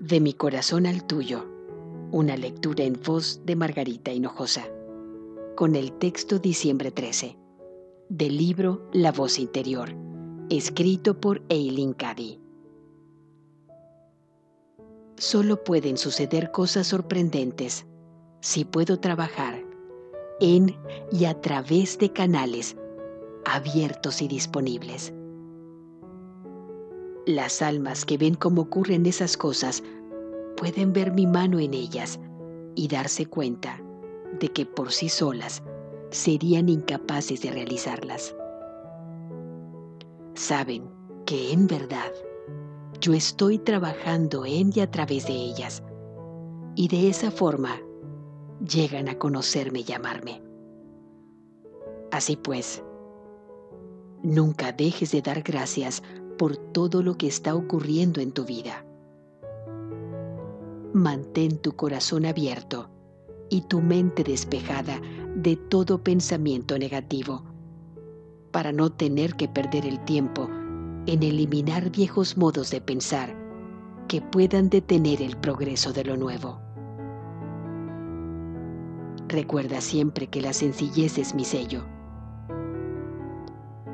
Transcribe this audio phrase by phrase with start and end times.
[0.00, 1.46] De mi corazón al tuyo,
[2.12, 4.68] una lectura en voz de Margarita Hinojosa,
[5.56, 7.38] con el texto Diciembre 13,
[8.10, 9.94] del libro La voz interior,
[10.50, 12.38] escrito por Eileen Cady.
[15.16, 17.86] Solo pueden suceder cosas sorprendentes
[18.40, 19.64] si puedo trabajar
[20.40, 20.76] en
[21.10, 22.76] y a través de canales
[23.46, 25.14] abiertos y disponibles.
[27.26, 29.82] Las almas que ven cómo ocurren esas cosas
[30.56, 32.20] pueden ver mi mano en ellas
[32.76, 33.82] y darse cuenta
[34.38, 35.60] de que por sí solas
[36.10, 38.36] serían incapaces de realizarlas.
[40.34, 40.88] Saben
[41.24, 42.12] que en verdad
[43.00, 45.82] yo estoy trabajando en y a través de ellas
[46.76, 47.80] y de esa forma
[48.60, 50.40] llegan a conocerme y amarme.
[52.12, 52.84] Así pues,
[54.22, 56.04] nunca dejes de dar gracias
[56.36, 58.84] por todo lo que está ocurriendo en tu vida.
[60.92, 62.90] Mantén tu corazón abierto
[63.50, 65.00] y tu mente despejada
[65.34, 67.44] de todo pensamiento negativo
[68.50, 70.48] para no tener que perder el tiempo
[71.06, 73.36] en eliminar viejos modos de pensar
[74.08, 76.58] que puedan detener el progreso de lo nuevo.
[79.28, 81.84] Recuerda siempre que la sencillez es mi sello.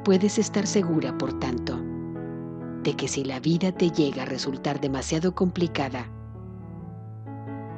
[0.04, 1.81] Puedes estar segura, por tanto,
[2.82, 6.08] de que si la vida te llega a resultar demasiado complicada,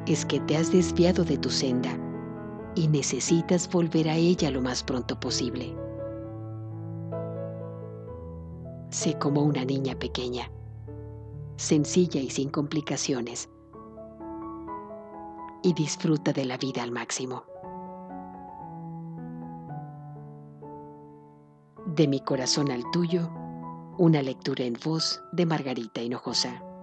[0.06, 1.98] es que te has desviado de tu senda
[2.74, 5.76] y necesitas volver a ella lo más pronto posible.
[8.90, 10.50] Sé como una niña pequeña,
[11.56, 13.50] sencilla y sin complicaciones,
[15.62, 17.44] y disfruta de la vida al máximo.
[21.86, 23.30] De mi corazón al tuyo,
[23.98, 26.73] una lectura en voz de Margarita Hinojosa.